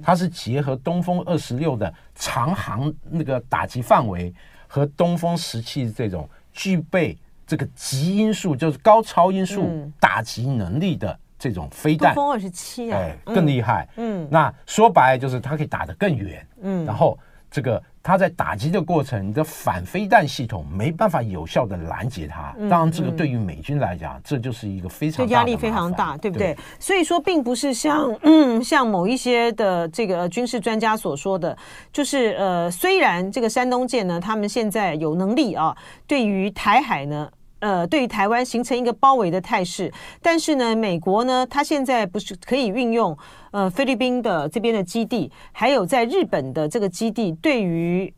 [0.00, 4.32] 它是结合东风二十六的长航那个打击范围
[4.68, 12.14] 和东风十七这种具备这个极音速，就是高超音速打击能力的这种飞弹。
[12.14, 13.88] 东风二十七啊，哎，更厉害。
[13.96, 16.46] 嗯，那说白了就是它可以打得更远。
[16.60, 17.18] 嗯，然后
[17.52, 17.80] 这个。
[18.04, 22.52] 它在打击的过程，你的反飞弹系统没办法有效的拦截它。
[22.68, 26.58] 当然，这个对于美军来讲，这就是一个非常压力，非常大，对不对？
[26.80, 31.56] 所以说，并不是像嗯，像某一些的这个军事专家所说的，
[31.92, 35.76] 就是呃，虽然这个山东舰呢，他们现在有能力啊，
[36.08, 37.30] 对于台海呢。
[37.62, 39.88] 呃，对于台湾形成一个包围的态势，
[40.20, 43.16] 但是呢，美国呢，它现在不是可以运用
[43.52, 48.12] 呃菲律宾的这边的基地，还有在日本的这个基地，对于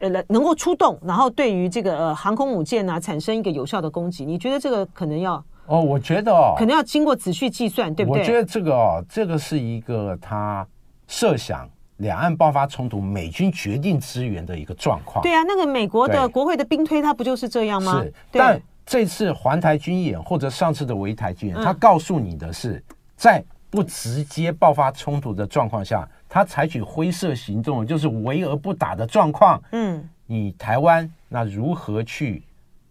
[0.00, 5.34] 呃能够出动，然后对于这个呃航空母舰呢、啊、产生一个有效的攻击，你觉得这个可能要？
[5.66, 8.22] 哦，我觉得哦，可能要经过仔细计算，对不对？
[8.22, 10.66] 我觉得这个哦，这个是一个他
[11.06, 15.22] 设想两岸爆发冲突，美军决定支援的一个状况。
[15.22, 18.02] 对啊，那个美国的国会的兵推，它不就是这样吗？
[18.02, 18.60] 是，但。
[18.84, 22.82] 这次环台军演或者上次的围台军演，他告诉你的是，
[23.16, 29.62] 在不直接爆发冲突的状况下，他采取灰色行动，就是围而不打的状况。
[29.70, 32.42] 嗯，你台湾那如何去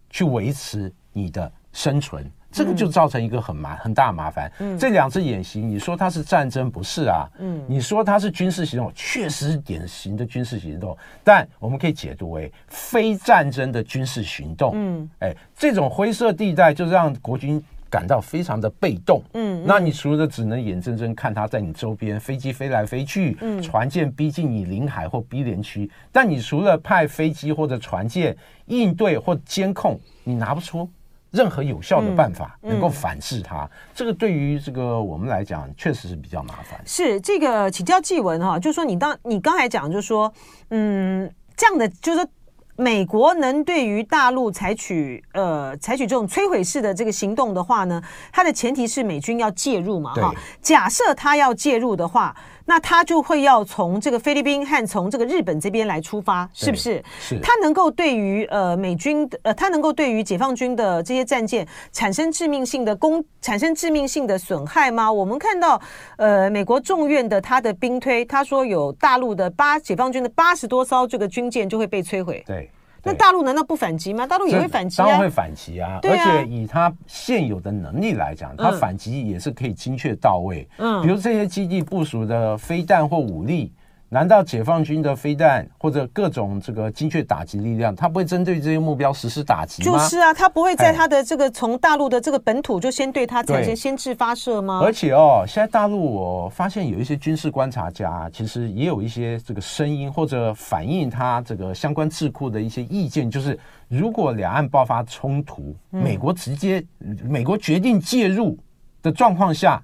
[0.08, 2.30] 去维持你的生存？
[2.50, 4.50] 这个就造成一个很麻很大麻烦。
[4.58, 7.28] 嗯，这两次演习，你说它是战争，不是啊？
[7.38, 14.72] 嗯，你说它是军事行动，确实是典型的军事行动，但我们可以解读为非战争的军事行动。
[14.74, 19.22] 嗯，哎，这种灰色地带就让国军感到非常的被动。
[19.34, 28.36] 嗯，那你除了只能眼睁睁看它在你周边飞机飞来飞去，嗯，船舰逼近你领海或逼连区，但你除了派飞机或者船舰
[28.66, 30.88] 应对或监控，你拿不出。
[31.30, 36.80] 任何有效的办法能够反制它，嗯嗯、这个对于这个我们来讲确实是比较麻烦。
[36.84, 40.32] 是这个请教纪文哈，就是说你当你刚才讲，就是说，
[40.70, 42.28] 嗯，这样的就是说。
[42.76, 50.32] 美国能对于大陆采取呃采取这种摧毁式的这个行动的话呢，它的前提是美军要介入嘛哈。
[50.62, 52.34] 假设他要介入的话，
[52.70, 57.02] 那他就会要从这个菲律宾和从这个日本这边来出发，是不是？
[57.18, 57.36] 是。
[57.40, 65.10] 他能够对于呃美军的呃，他能够对于解放军的这些战舰产生致命性的攻产生致命性的损害吗？
[65.10, 65.82] 我们看到
[66.16, 72.40] 呃美国众院的他的兵推，他说有大陆的八解放军的八十多艘这个军舰就会被摧毁。
[72.46, 72.70] 对。
[73.02, 74.26] 那大陆难道不反击吗？
[74.26, 75.98] 大陆也会反击啊，当然会反击啊！
[76.02, 80.68] 而且以他现有的能力来讲，他反击也是可以精确到位。
[80.78, 83.72] 嗯，比如这些基地部署的飞弹或武力。
[84.12, 89.92] 难道解放军的飞弹或者各种这个精确打击力量，它不会针对这些目标实施打击吗？
[89.92, 94.80] 就是啊，它不会在它的这个从大陆的这个本土就先对它产生先制发射吗？
[94.82, 106.84] 而且哦，现在大陆我发现有一些军事观察家，其实也有一些这个声音或者反映他这个相关智库的一些意见，就是如果两岸爆发冲突，美国直接
[107.22, 108.58] 美国决定介入
[109.02, 109.80] 的状况下。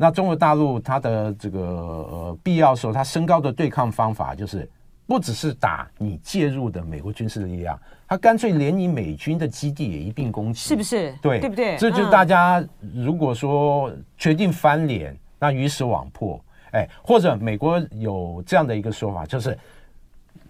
[0.00, 4.66] 那中国大陆它的这个呃必要时候，它升高的对抗方法就是
[5.08, 11.12] 不只是打你介入的美国军事力量，它干脆连你美军的基地也一并攻击，是不是？
[11.20, 11.76] 对，对不对？
[11.78, 19.58] 这就大家如果说决定翻脸，那鱼死网破，哎，或者美国有这样的一个说法，就是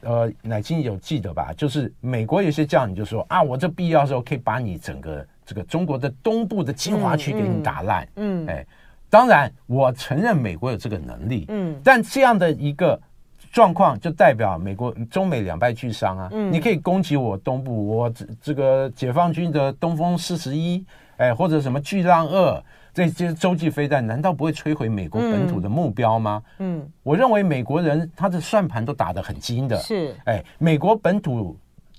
[0.03, 1.55] 呃，乃菁有记得吧？
[1.57, 8.67] 就是美国有些将领就说啊，我这必要时候可以把你整个这个中国的东部的精华区给你打烂，嗯，哎。
[9.11, 13.01] 当然，我承认美国有这个能力，嗯，但这样的一个
[13.51, 16.29] 状况就代表美国中美两败俱伤啊。
[16.31, 20.85] 嗯，你可以攻击我东部，我这这个解放军的东风四十一，
[21.17, 26.43] 哎，或者什么巨浪二这些洲际飞弹，难道不会摧毁美国本土的目标吗？
[26.59, 31.57] 嗯，我认为美国人他的算盘都打得很精的，是，哎，美国本土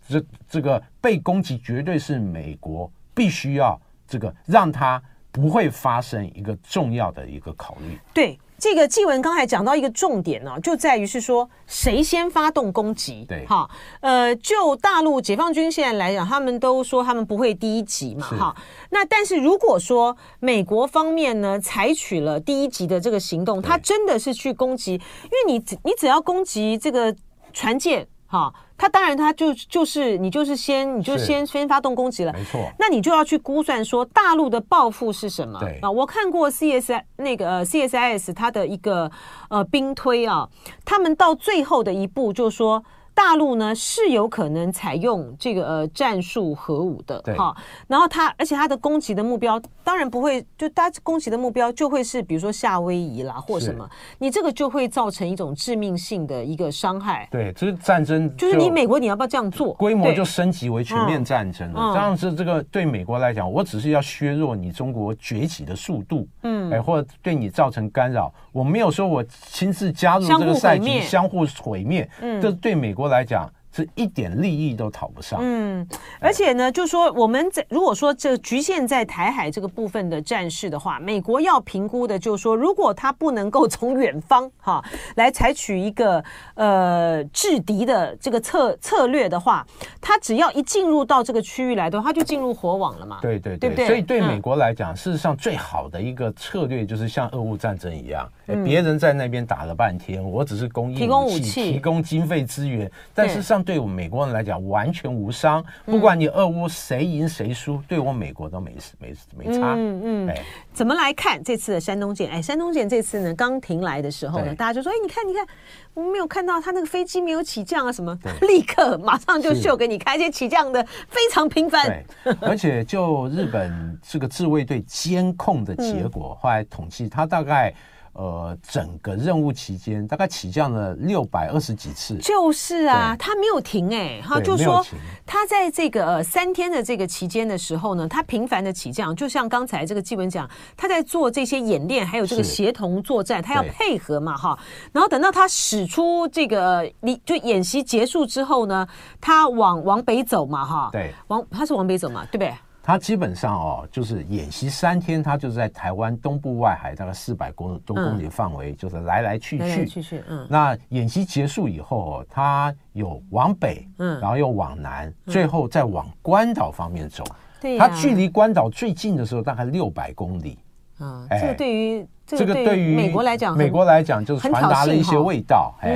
[0.08, 5.02] 这这个被攻击，绝对是美国必须要这个让他。
[5.32, 7.98] 不会发生一个重要的一个考虑。
[8.14, 13.26] 对，这个纪文刚才讲到一个重点呢、啊，就在于是说谁先发动攻击。
[13.28, 13.70] 对，哈，
[14.02, 18.56] 呃，就大陆解放军现在来讲，他们都说他们不会第一级嘛，哈。
[18.90, 27.16] 那但是如果说美国方面呢采取了第一级的这个行动，他真的是去攻击，因为你你只要攻击这个
[27.54, 28.08] 船舰。
[28.32, 32.62] 好，他当然他就就是你就是先你就先先发动攻击了，没错。
[32.78, 35.60] 那你就要去估算说大陆的报复是什么？
[35.60, 39.12] 对啊，我看过 CSI 那个呃 CSIS 它的一个
[39.50, 40.48] 呃兵推啊，
[40.86, 42.84] 他们到最后的一步就是说。
[43.20, 47.54] 大陆呢是有可能采用这个呃战术核武的，哈，
[47.86, 53.86] 然后它而且它的攻击的目标当然不会，就它攻击的目标就会是比如说夏威夷啦或什么，
[54.20, 57.28] 你这个就会造成一种致命性的一个伤害。
[57.30, 59.74] 对，这是战争，就是你美国你要不要这样做？
[59.74, 61.94] 规模就升级为全面战争了。
[61.94, 75.40] 这样子这个对美国来讲，我只是要削弱你中国崛起的速度，嗯，哎，或者对你造成干扰，我没有说我亲自加入这个赛局，相互毁灭，嗯，这对美国来讲是一点利益都讨不上。
[75.42, 75.88] 嗯，
[76.20, 84.84] 而且呢，就是说我们在如果说这局限在台海这个部分的战事的话，美国要评估的就是说，如果他不能够从远方哈
[85.16, 86.24] 来采取一个
[86.56, 89.66] 呃制敌的这个策策略的话，
[90.02, 93.20] 他只要一进入到这个区域来的话，他就进入火网了嘛。
[93.22, 93.88] 对对对，对对？
[93.88, 98.28] 所以对美国来讲，事实上最好的一个策略就是像俄乌战争一样，
[98.66, 103.64] 别人在那边打了半天，我只是供应提供武器、提供经费资源，但事实上。
[103.64, 109.76] 对我们美国人来讲完全无伤，不管你俄乌谁赢谁输，对我美国都没事没没差。
[109.76, 110.42] 嗯嗯，哎，
[110.74, 112.32] 怎么来看这次的山东舰？
[112.32, 115.46] 哎，山东舰这次呢刚停来的时候呢，大家就说：哎，你看你看，
[115.94, 118.18] 我们没有看到他那个飞机没有起降啊什么，
[118.48, 121.86] 立刻马上就秀给你看，而且起降的非常频繁。
[121.86, 127.74] 对，而且就日本这个自卫队监控的结果，后来统计，他大概。
[128.20, 134.86] 呃，整个任务期间大概起降了六百二十几次，就是啊，他没有停哎，哈，就说
[135.26, 144.60] 他在这个呃三天的这个期间的时候呢，他频繁的起降，就像刚才这个纪文讲，他在做这些演练，还有这个协同作战，他要配合嘛哈，
[144.92, 148.86] 然后等到他使出这个你就演习结束之后呢，
[149.22, 152.54] 他往往北走嘛哈，对，往他是往北走嘛，对不对？
[152.90, 160.24] 他基本上哦，就是演习三天，他就是在台湾东部外海大概四百公多公里的范围，就是来来去去，来来去去。
[160.28, 167.24] 嗯，那演习结束以后，哦他有往北，嗯，然后又往南，最后再往关岛方面走。
[167.62, 170.58] 对，他距离关岛最近的时候大概六百公里。
[171.00, 175.92] 嗯，这个对于这个对于美国来讲，美国来讲就是传达了一些味道，哎，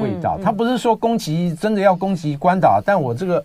[0.00, 0.38] 味道。
[0.40, 3.44] 他不是说攻击真的要攻击关岛，但我这个。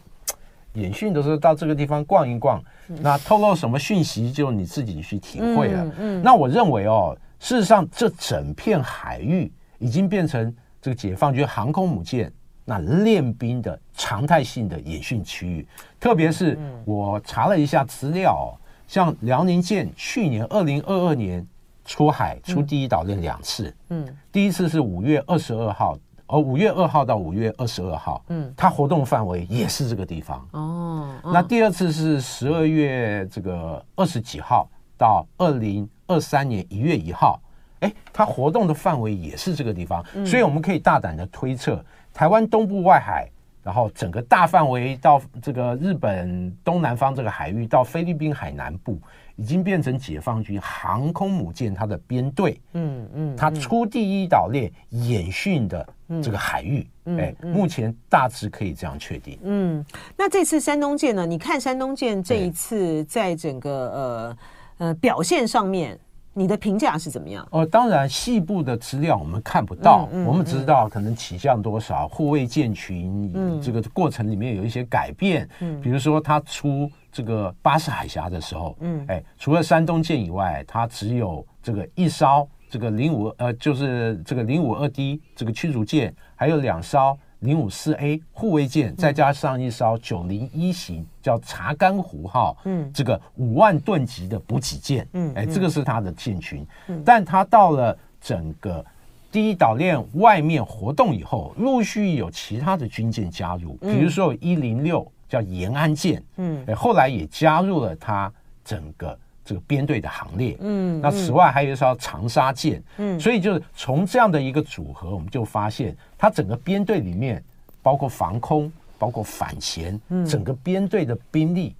[0.73, 5.91] 演训的时候到这个地方逛一逛，那透露什么讯息就你自己去体会了。
[5.99, 12.31] 嗯、那我认为哦，事实上这整片海域已经变成这个解放军航空母舰
[12.63, 15.67] 那练兵的常态性的演训区域。
[15.99, 18.57] 特别是我查了一下资料，
[18.87, 21.45] 像辽宁舰去年二零二二年
[21.83, 25.97] 出海出第一岛链两次，嗯，第一次是五月二十二号。
[26.31, 30.47] 而五月二号到五月二十二号，嗯，它活动范围也是这个地方。
[30.51, 34.65] 哦，那第二次是十二月这个二十几号
[34.97, 37.37] 到二零二三年一月一号，
[37.81, 40.01] 哎，它活动的范围也是这个地方。
[40.25, 43.29] 所以我们可以大胆的推测，台湾东部外海，
[43.63, 48.99] 然后整个大范围到这个日本东南方这个海域，到菲律宾海南部。
[49.37, 55.87] 已经变成解放军航空母舰它的编队，嗯嗯，它出第一岛链演训的
[56.21, 59.39] 这个海域，哎，目前大致可以这样确定。
[59.41, 59.83] 嗯，
[60.15, 61.25] 那这次山东舰呢？
[61.25, 64.37] 你看山东舰这一次在整个呃
[64.77, 65.97] 呃表现上面，
[66.33, 67.47] 你的评价是怎么样？
[67.51, 76.89] 哦，当然细部的资料我们看不到，我们只知道可能起降多少，护卫舰群，这个过程里面有一些改变，嗯，比如说它出。
[77.13, 98.83] 这个巴士海峡的时候，嗯，哎，除了山东舰以外，它只有这个一艘这个零五呃，就是这个零五二 D 这个驱逐舰，还有两艘零五四 A 护卫舰，再加上一艘九零一型叫查干湖号，嗯，这个五万吨级的补给舰，嗯，哎，这个是它的舰群，嗯，但它到了整个
[99.31, 105.05] 第一岛链外面活动以后，陆续有其他的军舰加入，比如说有一零六。
[105.31, 108.29] 叫延安舰，嗯，后来也加入了它
[108.65, 117.43] 整个这个编队的行列，嗯，那此外还有一艘长沙舰，嗯，所以就是从这样的一个组合，我们就发现它整个编队里面，
[117.81, 121.75] 包括防空，包括反潜，嗯，整个编队的兵力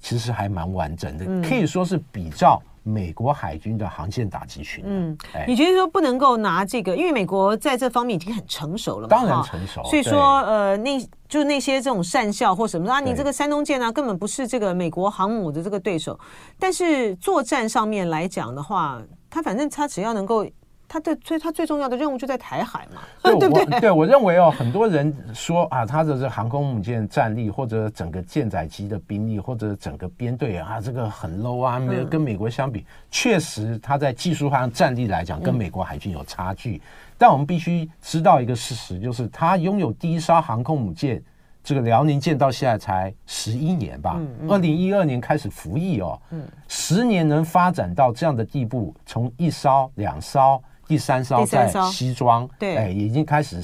[0.00, 2.62] 其实还蛮完整的，可以说是比较。
[2.82, 5.16] 美国海军的航线打击群，嗯，
[5.46, 9.82] 你觉得说不能够拿这个，因为美国在这方面已经很成熟了嘛，当然成熟。
[9.84, 16.18] 所以说，呃，那就那些这种善校或什么啊，你这个山东舰啊，根本不是这个美国航母的这个对手。
[16.58, 20.46] 但是作战上面来讲的话，他反正他只要能够。
[20.92, 23.80] 他的最他最重要的任务就在台海嘛，对 不对？
[23.80, 36.82] 对，我认为哦，很多人说啊，他的这航空母舰战力，或者整个舰载机的兵力，或者整个编队啊，这个很 low 啊，没有跟美国相比，确实他在技术上战力来讲，跟美国海军有差距。
[37.16, 41.22] 但我们必须知道一个事实，就是他拥有第一艘航空母舰，
[41.62, 46.20] 这个辽宁舰到现在才十一年吧，二零一二年开始服役哦，
[46.66, 50.60] 十年能发展到这样的地步，从一艘两艘。
[50.90, 53.62] 第三艘在西装，对，哎，已经开始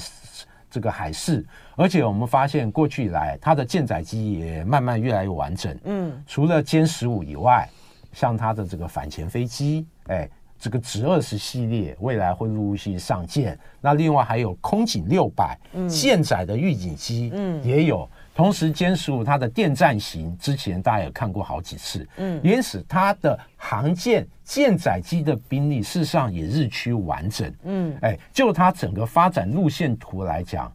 [0.71, 5.77] 这个海试，而且我们发现过去以来，它的舰载机也慢慢越来越完整。
[5.83, 7.67] 嗯，除了歼十五以外，
[8.13, 13.59] 像它的这个反潜飞机，哎，这个直二十系列未来会陆续上舰。
[13.81, 15.59] 那另外还有空警六百
[15.89, 18.09] 舰载的预警机，嗯，也有。
[18.37, 30.71] 同时，歼十五它的电战型之前大家也看过好几次，嗯，因此它的航舰舰载机的兵力事实上也日趋完整，嗯，哎，就它整个发展路线图来讲，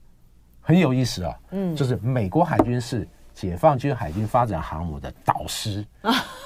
[0.60, 5.86] 很有意思啊，嗯，就是美国海军是解放军海军发展航母的导师，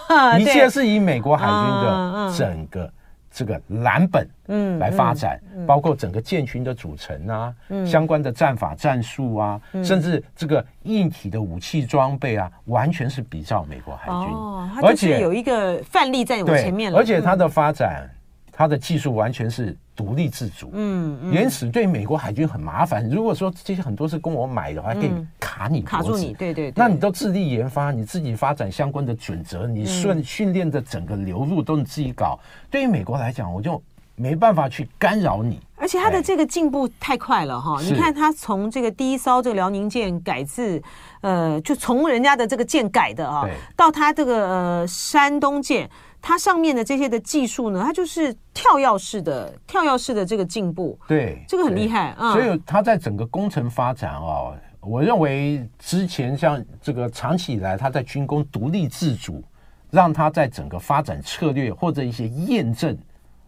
[0.08, 2.92] 啊，一切是以美国海军的整个。
[3.36, 18.08] 这个蓝本，嗯，来发展，包括整个舰群的组成啊，相关的战法战术啊，甚至这个硬体的武器装备啊，完全是比照美国海军，哦，而且有一个范例在我前面了，而且它的发展，
[18.50, 19.76] 它的技术完全是。
[19.96, 23.08] 独立自主，嗯，原始对美国海军很麻烦。
[23.08, 26.70] 如果说这些很多是跟我买的话，可以卡你卡住你，对对。
[26.76, 32.38] 那你都自力研发，你自己发展相关的准则，你训训练的整个流入都你自己搞。
[32.70, 33.82] 对于美国来讲，我就
[34.14, 35.58] 没办法去干扰你。
[35.78, 37.78] 而且他的这个进步太快了哈！
[37.82, 40.82] 你看他从这个第一艘这个辽宁舰改制，
[41.20, 45.88] 呃，就从人家的这个舰改的啊，到他这个呃山东舰，
[46.28, 50.98] 它上面的这些的技术呢，它就是跳跃式的跳跃式的这个进步。
[51.06, 52.32] 对，这个很厉害啊！
[52.32, 59.40] 所以它在整个工程发展啊，我认为之前像这个长期以来它在军工独立自主，
[59.88, 62.98] 让它在整个发展策略或者一些验证，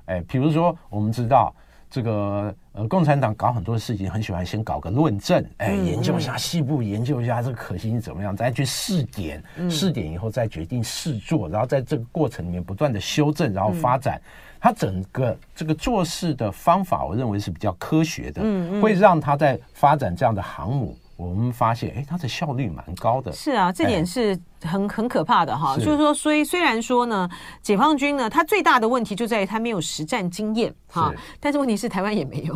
[0.05, 1.53] 哎，比如说我们知道。
[1.91, 14.21] 这个呃，共产党搞很多事情，很喜欢先搞个论证，哎，研究一下细部，研究一下这个可行性怎么样，再去试点，试点以后再决定试做，然后在这个过程里面不断的修正，然后发展。
[14.61, 18.43] 他整个这个做事的方法，我认为是比较科学的，
[18.83, 20.97] 会让他在发展这样的航母。
[21.19, 23.33] 我们发现，哎，它的效率蛮高的。
[23.33, 25.77] 是啊，这点是很很可怕的哈。
[25.77, 27.29] 就是说，虽虽然说呢，
[27.61, 31.13] 解放军呢，它最大的问题就在于它没有实战经验哈。
[31.41, 32.55] 但是问题是台湾也没有，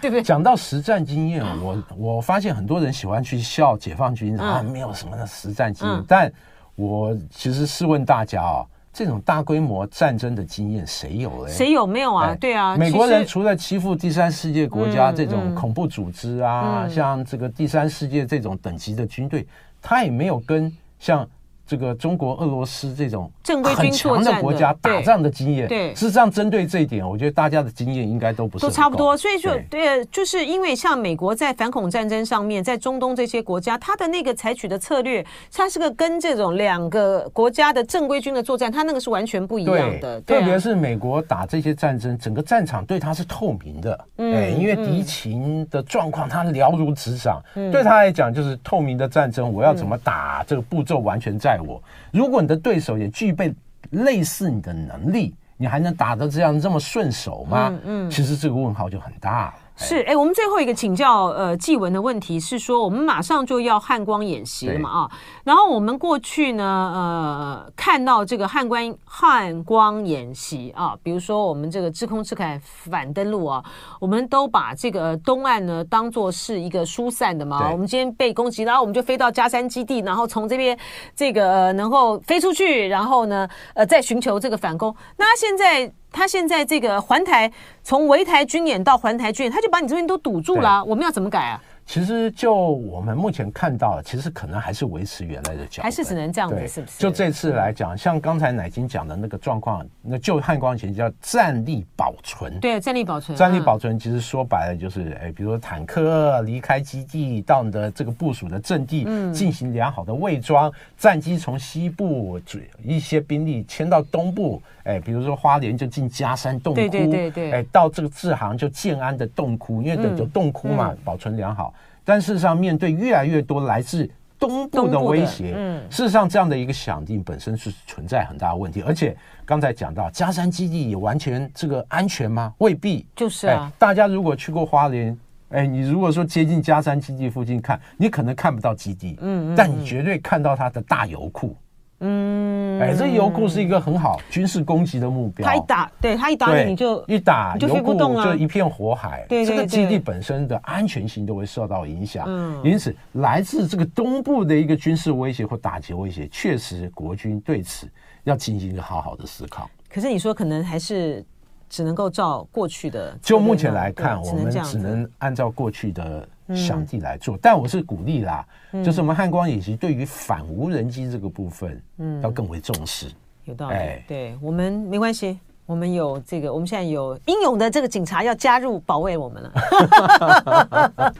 [0.00, 0.22] 对 不对？
[0.22, 6.04] 讲到实战经验，我我发现很多人喜欢去笑解放军啊，没有什么的实战经验。
[6.06, 6.32] 但
[6.76, 8.64] 我其实试问大家啊。
[8.92, 11.52] 这种大规模战争的经验谁有嘞？
[11.52, 12.34] 谁有没有啊？
[12.40, 19.46] 对啊，美国人除了欺负第三世界国家这种恐怖组织啊，像这个第三世界这种等级的军队，
[19.80, 21.28] 他也没有跟像。
[21.70, 29.16] 这个中国、俄罗斯这种正规军强的国家打仗的经验，对，事实上针对这一点，我觉得大家的经验应该都不是都差不多。
[29.16, 40.20] 所以就对，就是因为像美国在反恐战争上面，在中东这些国家，他的那个采取的策略，它是个跟这种两个国家的正规军的作战，他那个是完全不一样的。
[40.22, 51.59] 特别是美国打这些战争，整个战场对他是透明的，哎，因为敌情的状况他了如指掌，对他来讲就是透明的战争，我要怎么打，这个步骤完全在。
[51.60, 51.82] 我，
[52.12, 53.54] 如果你的对手也具备
[53.90, 57.68] 类似你的能力，你还能打得这样这么顺手吗？
[57.84, 59.54] 嗯，嗯，其实这个问号就很大了。
[59.80, 65.10] 是，哎，我们最后一个请教呃纪文的问题是说，我们马上就要汉光演习了嘛啊，
[65.42, 66.64] 然后我们过去呢
[66.94, 73.64] 呃看到这个汉光汉光演习啊，比如说我们这个制空制海反登陆啊，
[73.98, 80.78] 我们都把这个东岸呢当做是一个疏散的嘛，我们今天被攻击，然后我们就飞到加山基地，然后从这边
[81.16, 84.94] 这个呃能够飞出去，然后呢呃再寻求这个反攻。
[85.16, 85.90] 那现在。
[86.12, 87.50] 他现在这个环台，
[87.82, 90.84] 从围台军演到环台军演，他就把你这边都堵住了。
[90.84, 91.60] 我们要怎么改啊？
[91.90, 97.00] 其实就我们目前看到，其实可能还是维持原来的角，还是只能这样子，是不是？
[97.00, 102.60] 就这次来讲，像刚才乃金讲的那个状况，那就汉光前叫战力保存。
[102.60, 103.36] 对，战力保存。
[103.36, 112.40] 战力保存其实说白了就是，哎，比如说坦克离开基地到你的这个部署的阵地，进行良好的伪装，战机从西部
[112.84, 121.74] 一些兵力迁到东部，哎，比如说花莲就进嘉山洞窟，对对对对，哎，到这个志航就建安的洞窟，因为有洞窟嘛，保存良好。
[122.04, 128.82] 但事实上，面对越来越多来自东部的威胁，嗯，事实上这样的一个响应本身是存在很大的问题。
[128.82, 132.54] 而且刚才讲到加山基地也完全这个安全吗？
[132.58, 133.06] 未必。
[133.14, 135.16] 就是啊，大家如果去过花莲，
[135.50, 141.54] 哎，你如果说接近加山基地附近看，你可能看不到基地，嗯，但你绝对看到它的大油库。
[142.00, 145.46] 嗯，哎，这油库是一个很好军事攻击的目标。
[145.46, 149.26] 他一打，对他一打你，你就一打油库就一片火海。
[149.28, 152.24] 对，这个基地本身的安全性都会受到影响。
[152.26, 157.86] 嗯，因此来自这个东部的一个军事威胁或打击威胁，确实国军对此
[158.24, 159.68] 要进行一个好好的思考。
[159.92, 161.24] 可是你说可能还是
[161.68, 166.26] 只能够照过去的，就目前来看，我们只能按照过去的。
[166.54, 173.06] 想地来做，但我是鼓励啦，嗯、就是我们汉光演习对于反无人机这个部分，嗯，要更为重视。
[173.44, 179.52] 有道理，哎、对我们没关系，我们有这个，我们现在有英勇的这个警察要加入保卫我们了。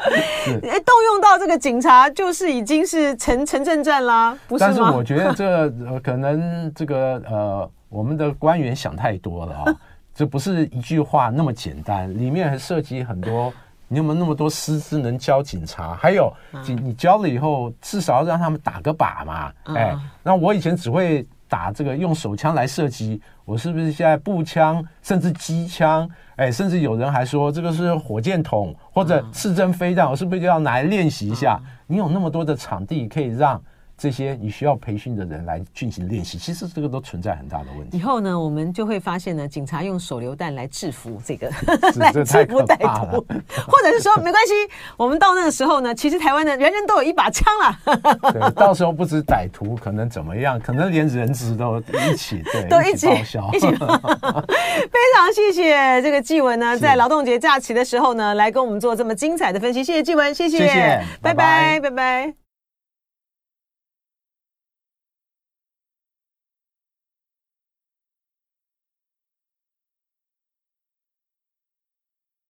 [0.44, 4.70] 是动用到这个警察，就是已经是城城镇战啦，不是吗？
[4.70, 5.46] 但是我觉得这
[5.86, 9.76] 呃，可能这个呃，我们的官员想太多了啊、哦，
[10.14, 13.52] 这不是一句话那么简单，里面还涉及很多。
[13.92, 15.94] 你有没有那么多师资能教警察？
[15.94, 16.32] 还有，
[16.64, 19.52] 你你教了以后，至少要让他们打个靶嘛。
[19.74, 26.08] 哎，那我以前只会打这个用手枪来射击，我是不是现在步枪甚至机枪？
[26.36, 31.60] 哎，甚至有人还说这个是火箭筒或者刺针飞弹，我是不是就要拿来练习一下？
[31.88, 33.60] 你有那么多的场地可以让
[34.00, 37.98] 这些你需要培训的人来进行练习，其实这个都存在很大的问题。
[37.98, 41.50] 以后呢，我们就会发现呢，警察用手榴弹来制服这个，
[42.00, 43.20] 来制服歹徒，
[43.68, 44.54] 或者是说没关系，
[44.96, 47.78] 我们到那个时候呢，其实台湾的人人都有一把枪了。
[48.32, 53.50] 对，到时候不止歹徒可能怎么样，可能连人质都一起，对， 都一起报销。
[53.52, 53.76] 一起非
[55.14, 59.84] 常谢谢这个纪文呢，在劳动节假期的时候呢，来跟我们做这么精彩的分析。
[59.84, 61.90] 谢谢纪文，谢谢，谢谢，拜拜，拜拜。
[61.90, 62.39] 拜拜。